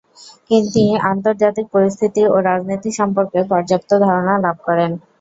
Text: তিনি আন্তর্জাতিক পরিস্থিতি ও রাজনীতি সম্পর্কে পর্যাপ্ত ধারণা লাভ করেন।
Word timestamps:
তিনি 0.47 0.83
আন্তর্জাতিক 1.09 1.65
পরিস্থিতি 1.75 2.21
ও 2.25 2.45
রাজনীতি 2.49 2.89
সম্পর্কে 2.99 3.39
পর্যাপ্ত 3.51 3.89
ধারণা 4.05 4.35
লাভ 4.45 4.57
করেন। 4.67 4.91